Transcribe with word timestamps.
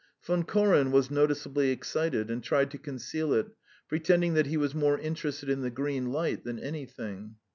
Von 0.23 0.41
Koren 0.41 0.91
was 0.91 1.11
noticeably 1.11 1.69
excited 1.69 2.31
and 2.31 2.43
tried 2.43 2.71
to 2.71 2.79
conceal 2.79 3.33
it, 3.33 3.49
pretending 3.87 4.33
that 4.33 4.47
he 4.47 4.57
was 4.57 4.73
more 4.73 4.97
interested 4.97 5.47
in 5.47 5.61
the 5.61 5.69
green 5.69 6.07
light 6.11 6.43
than 6.43 6.57
anything. 6.57 7.35